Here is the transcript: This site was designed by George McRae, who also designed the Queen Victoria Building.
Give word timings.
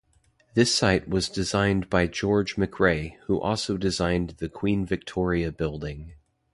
This 0.55 0.73
site 0.73 1.07
was 1.07 1.29
designed 1.29 1.87
by 1.87 2.07
George 2.07 2.55
McRae, 2.55 3.17
who 3.27 3.39
also 3.39 3.77
designed 3.77 4.31
the 4.39 4.49
Queen 4.49 4.83
Victoria 4.83 5.51
Building. 5.51 6.15